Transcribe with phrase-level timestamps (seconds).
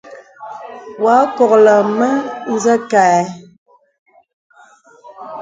[1.01, 2.07] Wɔ a nkɔlə mə
[2.61, 3.25] zə̀ kâ ə̀.